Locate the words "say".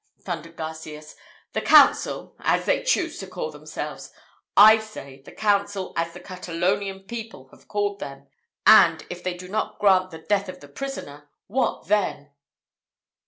4.79-5.21